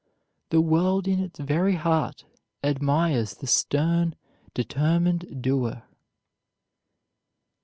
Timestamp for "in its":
1.07-1.37